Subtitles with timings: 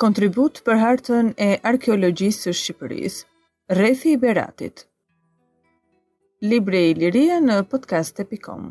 [0.00, 3.24] kontribut për hartën e arkeologjisë së Shqipërisë,
[3.76, 4.86] Rrethi i Beratit.
[6.52, 8.70] Libri i Liria në podcast.com.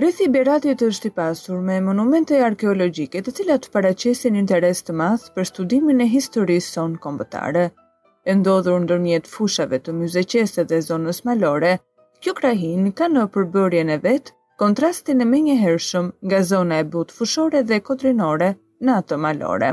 [0.00, 5.28] Rrethi i Beratit është i pasur me monumente arkeologjike, të cilat paraqesin interes të madh
[5.36, 7.68] për studimin e historisë sonë kombëtare
[8.28, 11.70] e ndodhur ndërmjet fushave të myzeqese dhe zonës malore,
[12.24, 14.34] kjo krahin ka në përbërjen e vetë
[14.64, 18.48] kontrastin e me një hershëm nga zona e butë fushore dhe kotrinore
[18.88, 19.70] në atë malore.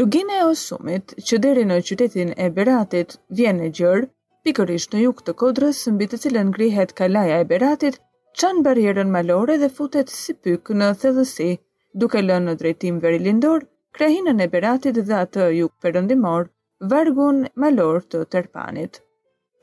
[0.00, 4.08] Lugina e Osumit, që deri në qytetin e Beratit, vjen e gjërë,
[4.46, 8.00] pikërisht në juk të kodrës, sëmbit të cilën grihet kalaja e Beratit,
[8.42, 11.52] qanë barjerën malore dhe futet si pykë në thellësi,
[12.02, 13.68] duke lënë në drejtim verilindor,
[14.00, 16.50] krahinën e Beratit dhe atë juk përëndimor,
[16.90, 18.98] vargun malor të tërpanit.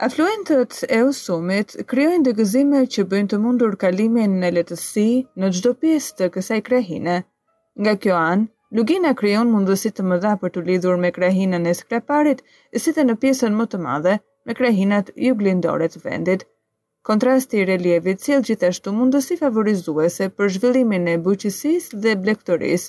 [0.05, 5.05] Afluentët e usumit kryojnë dhe gëzime që bëjnë të mundur kalimin në letësi
[5.41, 7.19] në gjdo pjesë të kësaj krahine.
[7.83, 12.39] Nga kjo anë, Lugina kryon mundësit të mëdha për të lidhur me krahinën e skreparit,
[12.81, 14.13] si të në pjesën më të madhe
[14.47, 16.45] me krahinat ju glindore të vendit.
[17.09, 22.87] Kontrasti i relievit cilë gjithashtu mundësi favorizuese për zhvillimin e buqisis dhe blektoris.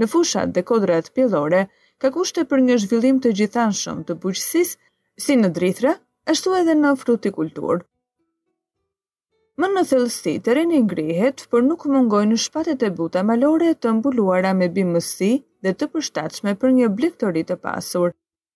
[0.00, 1.66] Në fushat dhe kodrat pjellore,
[2.00, 4.76] ka kushte për një zhvillim të gjithanshëm të bujqësisë,
[5.24, 5.90] si në drithra,
[6.34, 7.82] ashtu edhe në frutikultur.
[9.60, 14.70] Më në thellësi, terreni ngrihet, por nuk mungojnë shpatet e buta malore të mbuluara me
[14.78, 15.30] bimësi
[15.66, 18.14] dhe të përshtatshme për një blikëtori të pasur.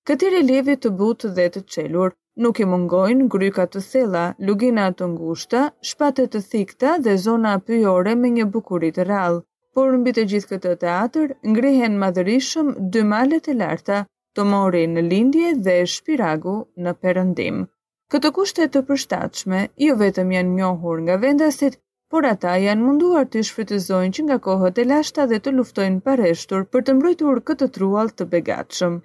[0.08, 5.10] Këti relievi të butë dhe të çelur nuk i mungojnë gryka të thella, lugina të
[5.12, 9.44] ngushta, shpatet të thikta dhe zona pyjore me një bukurit të rrallë
[9.78, 14.00] por mbi të gjithë këtë teatër, ngrihen madhërishëm dy malet e larta,
[14.38, 16.54] Tomori në Lindje dhe Shpiragu
[16.84, 17.58] në Perëndim.
[18.12, 21.76] Këto kushte të përshtatshme jo vetëm janë njohur nga vendasit,
[22.12, 26.66] por ata janë munduar të shfrytëzojnë që nga kohët e lashta dhe të luftojnë pareshtur
[26.74, 29.00] për të mbrojtur këtë trual të begatshëm.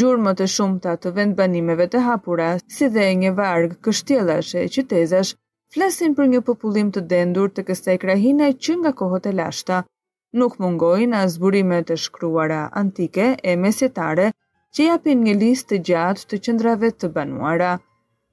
[0.00, 5.34] Gjurmët e shumta të vendbanimeve të hapura, si dhe një vargë kështjelashe e qytezash,
[5.74, 9.82] flasin për një popullim të dendur të kësaj krahine që nga kohët e lashta,
[10.32, 14.28] nuk mungojnë as burimet e shkruara antike e mesjetare
[14.76, 17.72] që japin një listë të gjatë të qëndrave të banuara.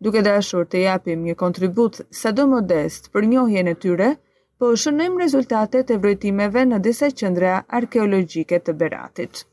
[0.08, 4.10] Duke dashur të japim një kontribut sa do modest për njohjen e tyre,
[4.60, 9.44] po shënojmë rezultatet e vrejtimeve në disa qëndra arkeologjike të Beratit.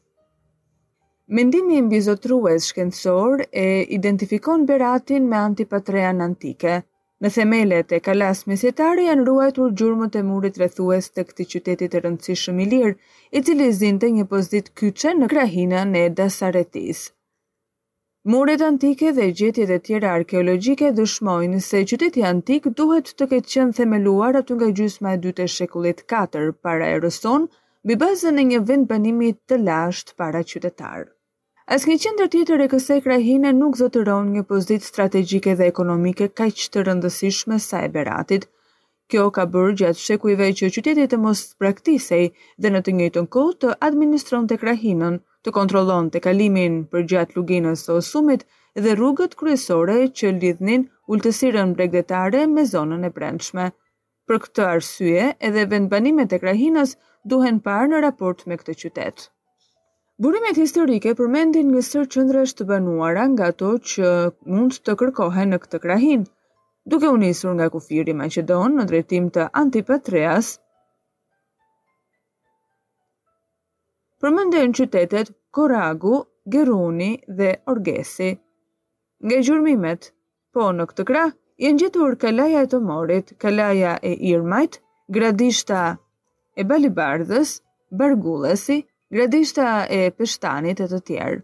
[1.39, 3.67] Mendimi i mbizotrues shkencor e
[3.99, 6.79] identifikon Beratin me antipatrean antike–
[7.21, 12.03] Me themelet e kalas mesjetare janë ruajtur gjurmët e murit rrethues të këtij qyteti të
[12.07, 12.91] rëndësishëm Ilir,
[13.37, 17.01] i cili zinte një pozitë kyçe në krahinën e Dasaretis.
[18.35, 23.77] Murit antike dhe gjetjet e tjera arkeologjike dëshmojnë se qyteti antik duhet të ketë qenë
[23.81, 27.49] themeluar aty nga gjysma e dytë e shekullit 4 para erës sonë,
[27.85, 31.11] mbi bazën e një vend banimi të lashtë para qytetarë.
[31.75, 36.47] As një qendër tjetër e kësaj krahine nuk zotëron një pozit strategjike dhe ekonomike ka
[36.59, 38.45] që të rëndësishme sa e beratit.
[39.11, 42.23] Kjo ka bërë gjatë shekujve që qytetit të mos praktisej
[42.63, 47.41] dhe në të njëjtën kohë të administron të krahinën, të kontrolon të kalimin për gjatë
[47.41, 48.47] luginës të osumit
[48.87, 53.67] dhe rrugët kryesore që lidhnin ultësirën bregdetare me zonën e brendshme.
[54.31, 56.95] Për këtë arsye, edhe vendbanimet e krahinës
[57.35, 59.33] duhen parë në raport me këtë qytetë.
[60.25, 64.13] Burimet historike përmendin një sër qëndrash të banuara nga to që
[64.53, 66.23] mund të kërkohen në këtë krahin.
[66.93, 70.49] Duke u nisur nga kufiri Maqedon në drejtim të Antipatreas,
[74.25, 76.15] përmendin qytetet Koragu,
[76.57, 77.11] Geruni
[77.41, 78.31] dhe Orgesi.
[79.27, 80.11] Nga gjurmimet,
[80.57, 84.81] po në këtë krah, jenë gjetur kalaja e të morit, kalaja e irmajt,
[85.19, 85.85] gradishta
[86.57, 87.59] e balibardhës,
[88.03, 91.43] bargullesi, gradishta e pështanit e të tjerë.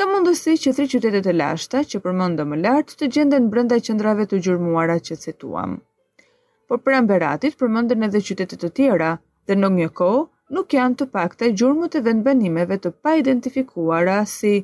[0.00, 4.26] Ka mundësi që tri qytetet e lashta që përmëndëm më lartë të gjenden brenda qëndrave
[4.30, 5.74] të gjurmuara që cetuam.
[6.68, 9.10] Por për amberatit përmëndën edhe qytetet të tjera
[9.48, 10.24] dhe në një kohë
[10.58, 14.54] nuk janë të pak të gjurmët e vendbanimeve të pa identifikuara si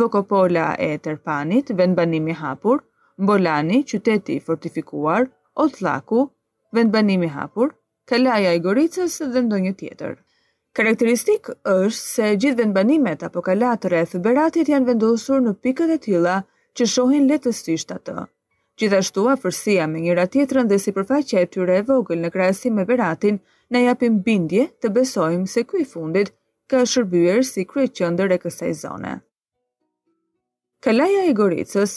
[0.00, 2.84] Vokopola e Terpanit, vendbanimi hapur,
[3.18, 5.26] Mbolani, qyteti fortifikuar,
[5.66, 6.24] Otlaku,
[6.78, 7.74] vendbanimi hapur,
[8.06, 10.16] Kalaja i Goricës dhe ndonjë tjetër.
[10.78, 16.34] Karakteristik është se gjithë vendbanimet apo kalatë e Beratit janë vendosur në pikët e tilla
[16.78, 18.26] që shohin lehtësisht atë.
[18.80, 23.40] Gjithashtu afërsia me njëra tjetërën dhe sipërfaqja e tyre e vogël në krahasim me Beratin
[23.74, 26.30] na japin bindje të besojmë se kuj i fundit
[26.70, 29.16] ka shërbyer si qëndër e kësaj zone.
[30.86, 31.96] Kalaja e Goricës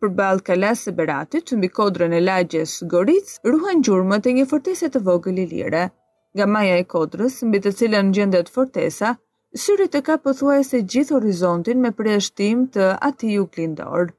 [0.00, 4.44] për balë kalasë e beratit të mbi kodrën e lagjes Goric, ruhen gjurëmët e një
[4.54, 5.88] fortese të vogël i lire
[6.34, 9.14] nga maja e kodrës, mbi të cilën gjendet fortesa,
[9.62, 14.12] syrit e ka pëthuaj se gjithë horizontin me preashtim të ati ju klindor.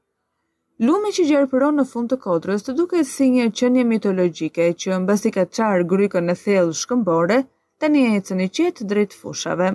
[0.86, 5.06] Lume që gjerëpëron në fund të kodrës të duke si një qënje mitologjike që në
[5.10, 7.38] basi ka qarë grykën e thellë shkëmbore,
[7.80, 9.70] të një e cëni qetë drejt fushave.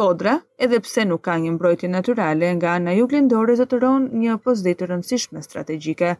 [0.00, 4.20] Kodra, edhe pse nuk ka një mbrojti naturale nga ana ju klindore të të ronë
[4.22, 6.14] një pozitë rëndësishme strategjike.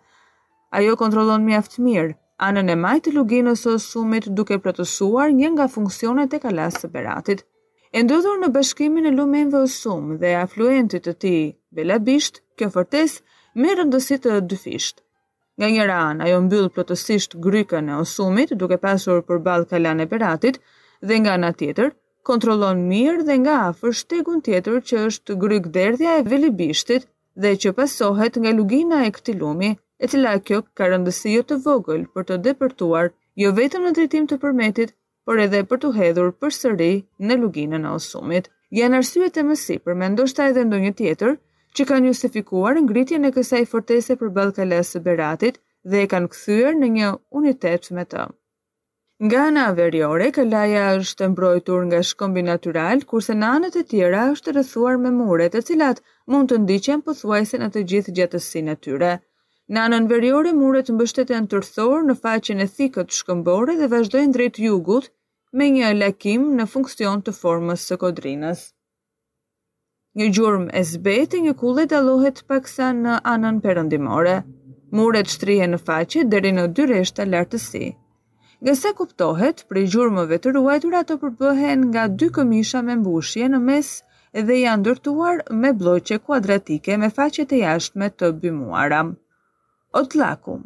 [0.79, 2.17] Ajo kontrolon mjaftë mirë,
[2.47, 6.91] anën e majtë të luginës së sumit duke plotësuar një nga funksionet e kalas së
[6.95, 7.43] Beratit.
[7.97, 11.43] E ndodhur në bashkimin e lumenve o sum dhe afluentit të tij,
[11.77, 13.19] Belabisht, kjo fortes
[13.61, 15.03] me rëndësi të dyfisht.
[15.59, 20.57] Nga njëra anë, ajo mbyll plotësisht grykën e Osumit duke pasur përballë kalan e Beratit
[21.07, 21.91] dhe nga ana tjetër
[22.31, 25.41] kontrollon mirë dhe nga afër shtegun tjetër që është
[25.77, 27.05] derdhja e Velibishtit
[27.43, 29.71] dhe që pasohet nga lugina e këtij lumi,
[30.05, 33.11] e cila kjo ka rëndësi jo të vogël për të depërtuar
[33.43, 34.95] jo vetëm në drejtim të përmetit,
[35.29, 36.91] por edhe për të hedhur përsëri
[37.31, 38.49] në luginën e osumit.
[38.81, 41.35] Janë arsyet e mësi për me ndoshta edhe ndonjë tjetër
[41.79, 45.61] që kanë justifikuar ngritjen e kësaj fortese për Ballkales së Beratit
[45.93, 47.11] dhe e kanë kthyer në një
[47.41, 48.25] unitet me të.
[49.29, 54.55] Nga ana veriore, Kalaja është mbrojtur nga shkombi natyral, kurse në anët e tjera është
[54.57, 59.13] rrethuar me mure, të cilat mund të ndiqen pothuajse në të gjithë gjatësinë e tyre.
[59.77, 65.05] Në anën veriore, muret mbështeten tërthor në faqen e thikët shkëmbore dhe vazhdojnë drejt jugut
[65.61, 68.65] me një lakim në funksion të formës së kodrinës.
[70.21, 74.35] Një gjurmë e zbetë një kullet dalohet paksa në anën përëndimore.
[75.01, 77.85] Muret shtrihe në faqe dheri në dy reshta lartësi.
[78.63, 83.63] Nga se kuptohet, prej gjurëmëve të ruajtur ato përbëhen nga dy këmisha me mbushje në
[83.71, 83.95] mes
[84.51, 89.17] dhe janë dërtuar me bloqe kuadratike me faqet e jashtme të bymuaram.
[89.91, 90.61] Otlaku.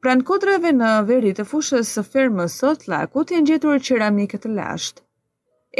[0.00, 5.02] Pran kodrave në veri të fushës së fermës së lakut, janë gjetur qeramike të lashtë.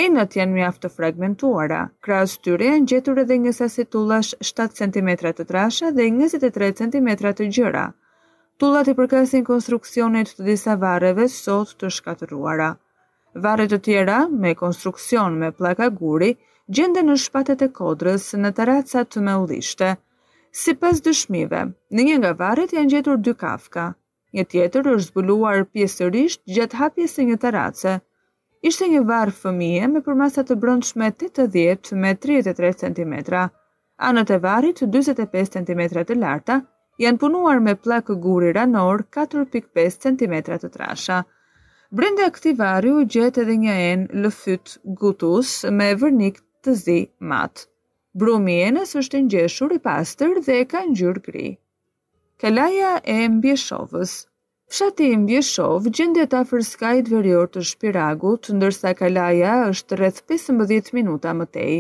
[0.05, 5.09] Enët janë mjaftë fragmentuara, krasë tyre janë gjetur edhe një sasi tullash 7 cm
[5.39, 7.09] të trasha dhe 23 cm
[7.39, 7.87] të gjëra.
[8.61, 12.69] Tullat i përkasin konstruksionit të disa vareve sot të shkatëruara.
[13.47, 16.35] Vare të tjera, me konstruksion me plaka guri,
[16.69, 19.95] gjende në shpatet e kodrës në taracat të me ullishte,
[20.51, 21.59] Si pas dëshmive,
[21.95, 23.83] në një nga varet janë gjetur dy kafka.
[24.35, 27.93] Një tjetër është zbuluar pjesërisht gjatë hapjes se një tarace.
[28.71, 33.15] Ishte një varë fëmije me përmasat të bronë 80 me 33 cm.
[34.11, 36.59] Anët e varit 25 cm të larta
[37.05, 41.21] janë punuar me plakë guri ranor 4.5 cm të trasha.
[42.01, 46.99] Brenda këti varë u gjetë edhe një enë lëfyt gutus me vërnik të zi
[47.35, 47.69] matë.
[48.19, 51.51] Brumi është është gjeshur i pastër dhe ka njërë gri.
[52.43, 54.15] Kalaja e mbjeshovës
[54.73, 61.33] Fshati i Mbjeshov gjendet afër skajit verior të Shpiragut, ndërsa Kalaja është rreth 15 minuta
[61.41, 61.75] më tej.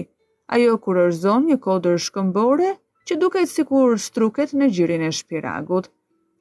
[0.58, 2.72] Ajo kurorzon një kodër shkëmbore
[3.08, 5.86] që duket sikur struket në gjirin e Shpiragut.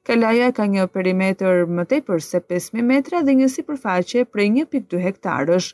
[0.08, 5.72] Kalaja ka një perimeter më përse se 5000 metra dhe një sipërfaqe prej 1.2 hektarësh.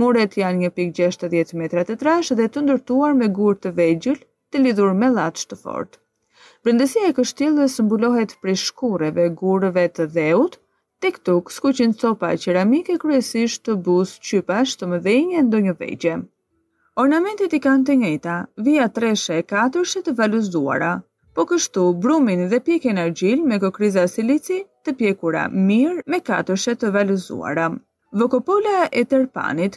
[0.00, 3.58] Muret janë një pikë gjeshtë të djetë metrat e trash dhe të ndërtuar me gurë
[3.64, 4.20] të vejgjull
[4.54, 5.98] të lidhur me latsh të fort.
[6.64, 10.56] Brëndësia e kështilëve sëmbullohet prej shkureve gurëve të dheut,
[11.02, 15.44] të këtu kësku që në copa e qeramike kryesisht të busë qypash të më dhejnje
[15.50, 16.16] ndo një vejgje.
[17.04, 18.36] Ornamentit i kanë të njëta,
[18.70, 20.92] via treshe e katërshe të valuzduara,
[21.36, 26.94] po kështu brumin dhe pjek energjil me kokriza silici të pjekura mirë me katërshe të
[26.98, 27.70] valuzduara.
[28.14, 29.74] Vokopola e Terpanit.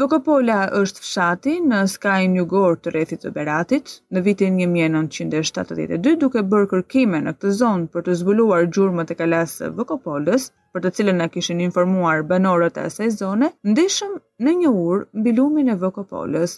[0.00, 6.42] Vokopola është fshati në skajnë një gorë të rethit të beratit, në vitin 1972 duke
[6.54, 11.20] bërë kërkime në këtë zonë për të zbuluar gjurëmët e kalasë Vokopolës, për të cilën
[11.22, 16.56] në kishin informuar banorët e asaj zone, ndeshëm në një urë mbi lumin e Vokopolës,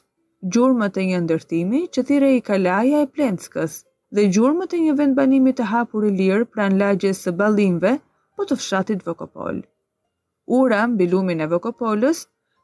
[0.58, 3.80] gjurëmët e një ndërtimi që thire i kalaja e plenckës,
[4.14, 7.96] dhe gjurëmët e një vendbanimi të hapur i lirë pran lagjes së balimve,
[8.38, 9.66] po të fshatit Vokopolë
[10.58, 12.18] ura mbi lumin e Vokopolës,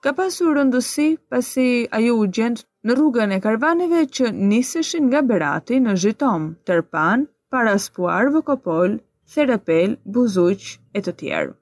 [0.05, 1.66] ka pasur rëndësi pasi
[1.99, 7.23] ajo u gjend në rrugën e karvaneve që niseshin nga Berati në Zhitom, Tërpan,
[7.55, 8.97] Paraspuar, Vokopol,
[9.35, 10.66] Therapel, Buzuq
[10.99, 11.55] e të tjerë.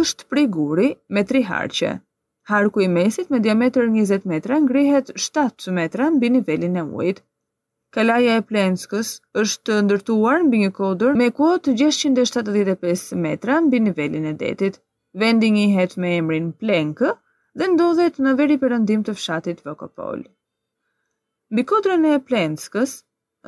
[0.00, 1.92] Është prej guri me tri harqe.
[2.52, 7.22] Harku i mesit me diametër 20 metra ngrihet 7 metra mbi nivelin e ujit.
[7.96, 14.34] Kalaja e Plenskës është ndërtuar mbi një kodër me kuot 675 metra mbi nivelin e
[14.44, 14.80] detit
[15.20, 17.08] vendi njëhet me emrin Plenkë
[17.60, 20.20] dhe ndodhet në veri përëndim të fshatit Vokopol.
[21.58, 22.92] Bikodrën e Plenskës,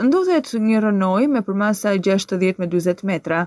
[0.09, 3.39] ndodhet një rënoj me përmasa 60 me 20 metra,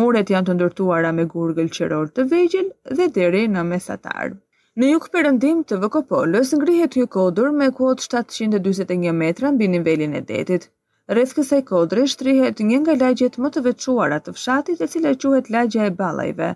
[0.00, 4.34] muret janë të ndërtuara me gurgël qëror të vegjil dhe deri në mesatar.
[4.78, 10.24] Në juk përëndim të Vokopolës, ngrihet një kodrë me kuotë 741 metra mbi nivelin e
[10.32, 10.68] detit.
[11.14, 15.50] Rreth kësaj kodre shtrihet një nga lagjet më të veçuara të fshatit, e cila quhet
[15.56, 16.52] lagja e ballajve.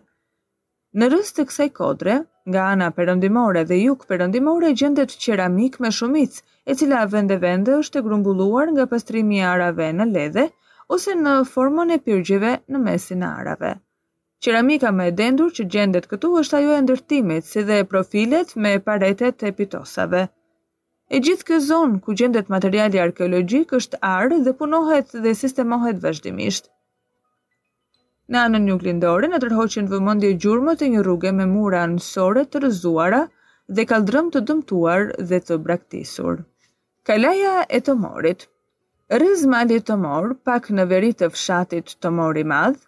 [1.00, 2.14] Në rrëst të kësaj kodre,
[2.54, 6.34] nga ana përëndimore dhe juk përëndimore gjendet qeramik me shumic,
[6.70, 10.44] e cila vende vende është e grumbulluar nga pastrimi arave në ledhe,
[10.96, 13.70] ose në formën e pyrgjive në mesin arave.
[14.44, 19.46] Qeramika me dendur që gjendet këtu është ajo e ndërtimit, si dhe profilet me paretet
[19.48, 20.22] e pitosave.
[21.16, 26.68] E gjithë kë zonë ku gjendet materiali arkeologjik është arë dhe punohet dhe sistemohet vazhdimisht.
[28.34, 32.60] Në anën një glindore, në tërhoqin vëmëndje gjurëmët e një rrugë me mura nësore të
[32.64, 33.18] rëzuara
[33.78, 36.36] dhe kaldrëm të dëmtuar dhe të braktisur.
[37.10, 38.44] Kalaja e të morit
[39.22, 42.78] Rëz mali të mor, pak në verit të fshatit të mori madh,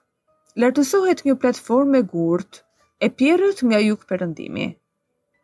[0.65, 2.61] lartësohet një platformë e gurt
[3.05, 4.69] e pjerët nga juk përëndimi.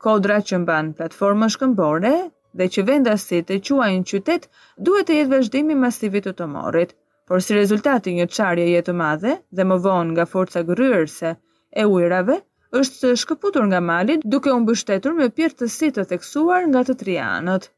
[0.06, 2.14] Kodra që mban platformë shkëmbore
[2.62, 4.48] dhe që vendasit e quajnë qytet
[4.86, 6.94] duhet të jetë vazhdimi masivit të të morit,
[7.30, 12.36] por si rezultati një qarje jetë madhe dhe më vonë nga forca gërryrëse e ujrave,
[12.80, 17.68] është shkëputur nga malit duke unë bështetur me pjertë të të theksuar nga të trianët.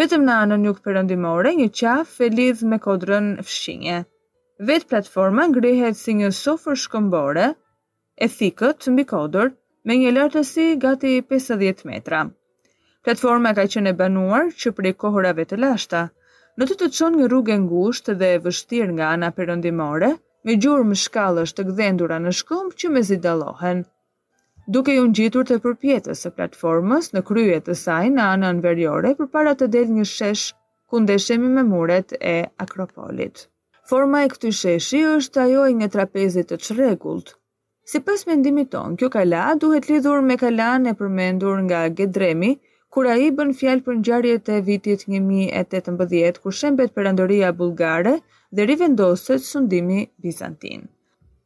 [0.00, 3.98] Vetëm në anën jug perëndimore një qaf e lidh me kodrën fshinje.
[4.70, 7.46] Vetë platforma ngrihet si një sofër shkëmbore,
[8.24, 9.54] e thikët të mbi kodër,
[9.88, 12.26] me një lartësi gati 50 metra.
[13.04, 16.10] Platforma ka qenë e banuar që prej kohërave të lashta,
[16.60, 20.08] në të të qonë një rrugë ngusht dhe vështir nga ana përëndimore,
[20.44, 23.80] me gjurë më shkallësht të gdhendura në shkëmb që me zidalohen.
[24.74, 29.54] Duke ju ngjitur të përpjetës së platformës në krye të saj në anën veriore përpara
[29.58, 30.44] të del një shesh
[30.92, 33.46] ku ndeshemi me muret e akropolit.
[33.90, 37.34] Forma e këty sheshi është ajo e një trapezit të qregullt.
[37.90, 42.52] Si pas mendimi ton, kjo kala duhet lidhur me kala në përmendur nga Gedremi,
[42.94, 48.12] kur a i bën fjalë për njarjet e vitit 1018, kur shembet andoria bulgare
[48.58, 50.82] dhe rivendoset sundimi Bizantin.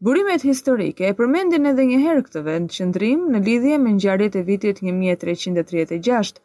[0.07, 4.45] Burimet historike e përmendin edhe një herë këtë vend qëndrim në lidhje me njarjet e
[4.51, 6.37] vitit 1336,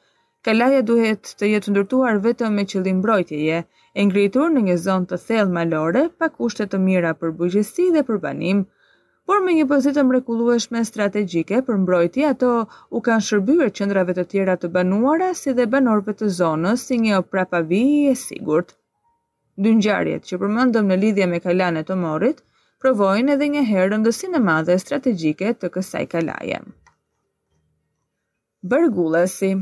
[0.48, 3.58] Kalaja duhet të jetë ndërtuar vetëm me qëllim mbrojtjeje,
[4.00, 8.02] e ngritur në një zonë të thellë malore, pa kushte të mira për bujqësi dhe
[8.08, 8.64] për banim,
[9.30, 12.52] por me një pozitë mrekullueshme strategjike për mbrojtje, ato
[12.90, 17.20] u kanë shërbyer qendrave të tjera të banuara si dhe banorëve të zonës si një
[17.34, 18.74] prapavi e sigurt.
[19.62, 22.40] Dy ngjarjet që përmendëm në lidhje me kalanet e Morrit
[22.82, 26.62] provojnë edhe një herë rëndësinë e madhe strategjike të kësaj kalaje.
[28.74, 29.54] Bërgullesi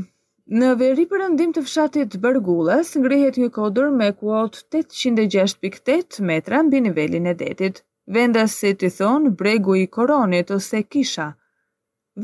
[0.60, 7.28] Në veri përëndim të fshatit Bërgullës, ngrihet një kodur me kuot 806.8 metra mbi nivelin
[7.30, 7.84] e detit
[8.16, 11.28] vendas se të thonë bregu i koronit ose kisha.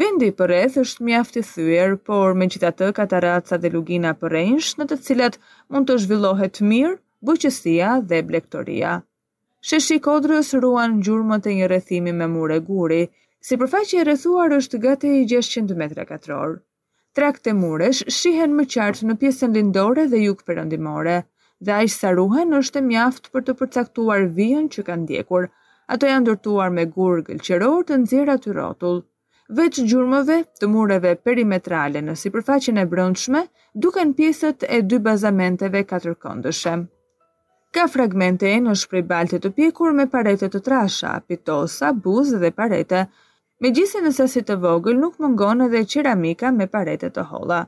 [0.01, 4.35] Vendi për rreth është mjaft i thyer, por megjithatë kataraca dhe lugina për
[4.81, 5.37] në të cilat
[5.71, 6.97] mund të zhvillohet mirë
[7.29, 8.95] buqësia dhe blektoria.
[9.67, 13.05] Sheshi kodrës ruan gjurmët e një rrethimi me mure guri,
[13.47, 16.59] si përfaqë e rrethuar është gati 600 metra katror.
[17.17, 21.17] Trakte të muresh shihen më qartë në pjesën lindore dhe jukë përëndimore,
[21.65, 25.49] dhe aq sa ruhen është mjaft për të përcaktuar vijën që kanë ndjekur.
[25.89, 28.97] Ato janë ndërtuar me gurgël qëror të nxjerë aty rrotull.
[29.59, 33.43] Veç gjurmëve të mureve perimetrale në sipërfaqen e brendshme,
[33.85, 36.73] duken pjesët e dy bazamenteve katërkëndëshe.
[37.77, 43.05] Ka fragmente në shpreh balte të pjekur me parete të trasha, pitosa, buz dhe parete.
[43.65, 47.63] Megjithëse në sasi të vogël nuk mungon edhe qeramika me parete të holla.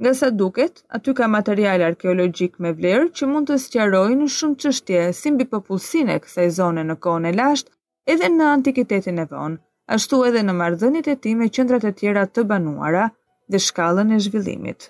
[0.00, 5.00] Nga sa duket, aty ka material arkeologjik me vlerë që mund të sqarojnë shumë çështje
[5.18, 7.74] si mbi popullsinë e kësaj zone në kohën e lashtë,
[8.14, 9.58] edhe në antikitetin e vonë,
[9.96, 13.04] ashtu edhe në marrëdhëniet e tij me qendrat e tjera të banuara
[13.52, 14.88] dhe shkallën e zhvillimit.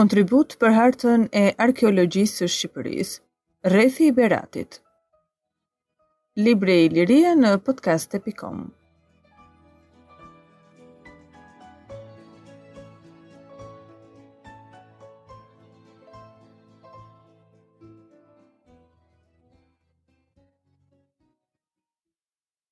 [0.00, 3.22] Kontribut për hartën e arkeologjisë së Shqipërisë,
[3.68, 4.80] rrethi i Beratit.
[6.44, 8.66] Libre i Lirie në podcast.com.